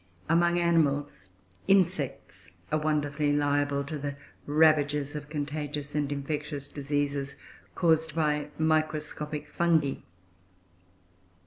[0.27, 1.29] Among animals,
[1.67, 4.15] insects are wonderfully liable to the
[4.47, 7.35] ravages of contagious and infectious diseases
[7.75, 9.97] caused by microscopic Fungi.